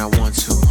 [0.00, 0.63] I want to.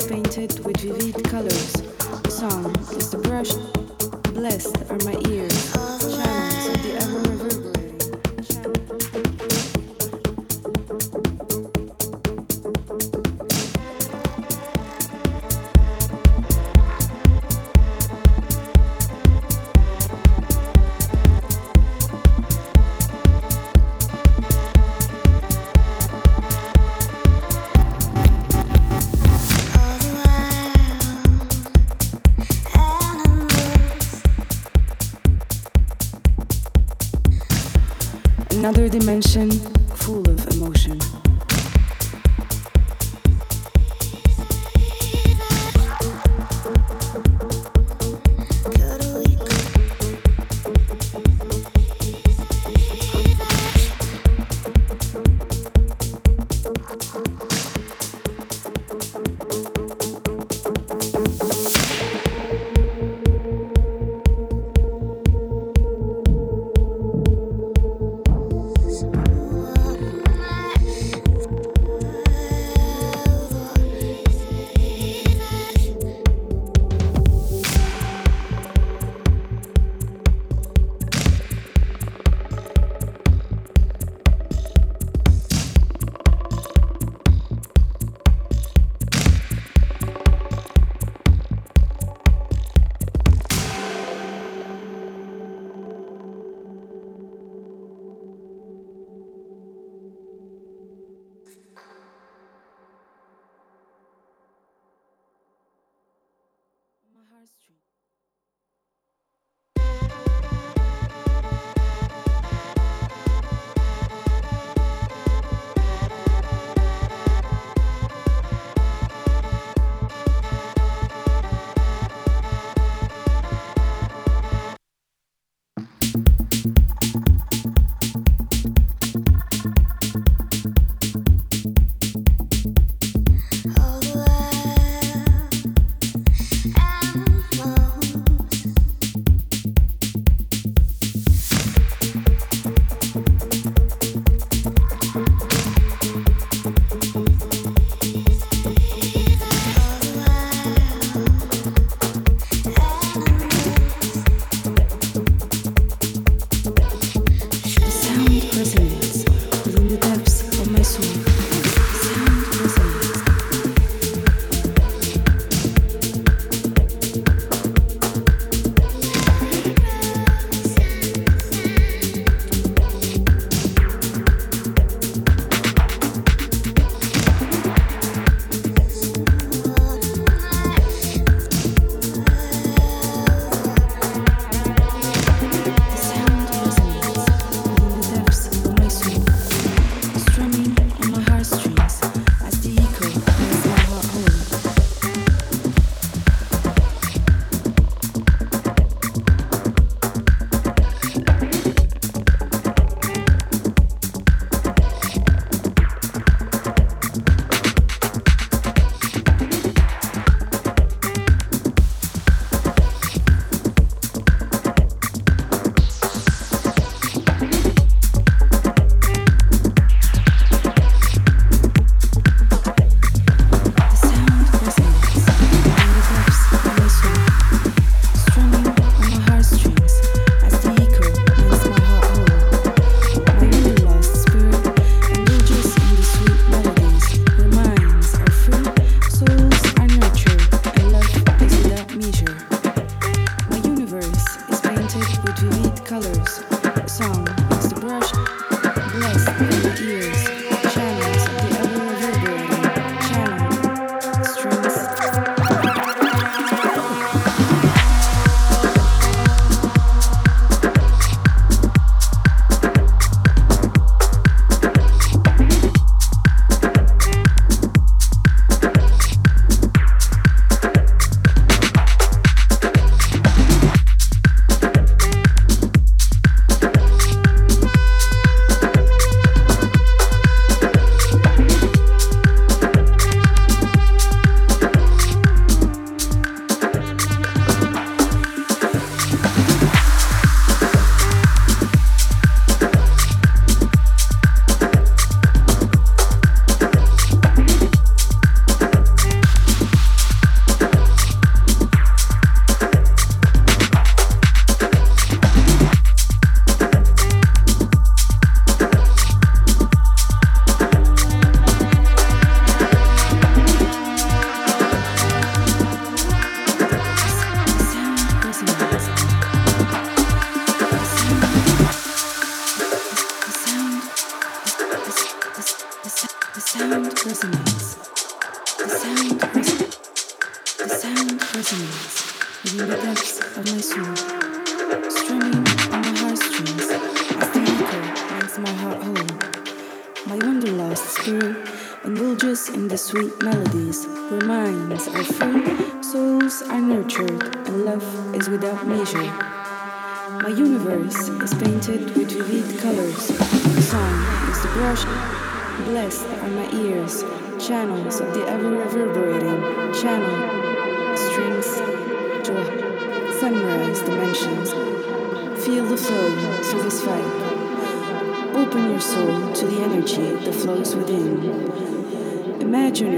[0.00, 1.72] is painted with vivid colors.
[1.72, 3.52] The song is the brush.
[4.34, 7.65] Blessed are my ears, channels of the ever reverberating.
[39.16, 39.55] attention.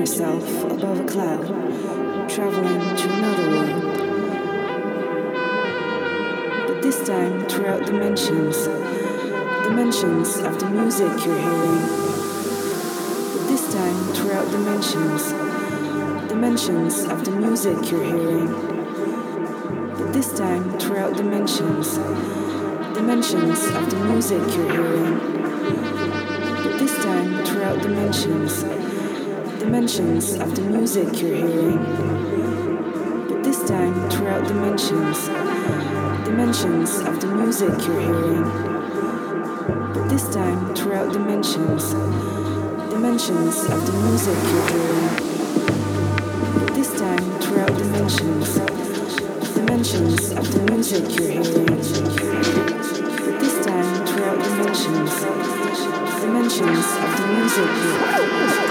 [0.09, 1.47] Yourself above a cloud,
[2.31, 3.83] traveling to another world.
[6.67, 8.57] But this time throughout dimensions,
[9.65, 11.83] dimensions of the music you're hearing.
[13.35, 15.33] But this time throughout dimensions,
[16.31, 18.51] dimensions of the music you're hearing.
[19.99, 21.99] But this time throughout dimensions,
[22.97, 25.19] dimensions of the music you're hearing.
[26.65, 28.65] But this time throughout dimensions,
[29.69, 31.77] dimensions of the music you're hearing.
[33.29, 35.27] But this time throughout dimensions,
[36.25, 38.45] dimensions of the music you're hearing.
[39.93, 41.93] But this time throughout dimensions,
[42.89, 45.09] dimensions of the music you're hearing.
[46.61, 48.55] But this time throughout dimensions,
[49.53, 51.67] dimensions of the music you're hearing.
[53.27, 55.13] But this time throughout dimensions,
[56.23, 58.68] dimensions of the music you're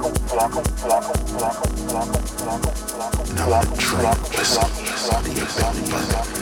[0.00, 0.08] Now
[3.60, 6.39] the train, listen, listen to your